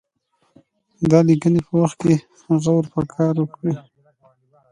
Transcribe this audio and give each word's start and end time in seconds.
د 1.09 1.11
لیکني 1.27 1.61
په 1.67 1.73
وخت 1.81 1.97
کې 2.03 2.15
غور 2.63 2.85
پکې 2.93 3.25
وکړي. 3.39 3.73